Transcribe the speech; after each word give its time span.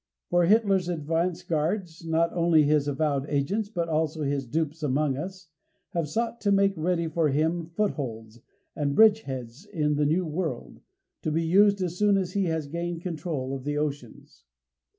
For 0.31 0.45
Hitler's 0.45 0.89
advance 0.89 1.43
guards 1.43 2.03
not 2.03 2.33
only 2.33 2.63
his 2.63 2.87
avowed 2.87 3.29
agents 3.29 3.69
but 3.69 3.87
also 3.87 4.23
his 4.23 4.47
dupes 4.47 4.81
among 4.81 5.15
us 5.15 5.49
have 5.93 6.09
sought 6.09 6.41
to 6.41 6.51
make 6.51 6.73
ready 6.75 7.07
for 7.07 7.29
him 7.29 7.67
footholds, 7.67 8.39
and 8.75 8.95
bridgeheads 8.97 9.63
in 9.67 9.93
the 9.97 10.05
New 10.07 10.25
World, 10.25 10.81
to 11.21 11.31
be 11.31 11.43
used 11.43 11.83
as 11.83 11.99
soon 11.99 12.17
as 12.17 12.33
he 12.33 12.45
has 12.45 12.65
gained 12.65 13.03
control 13.03 13.53
of 13.55 13.63
the 13.63 13.77
oceans. 13.77 14.45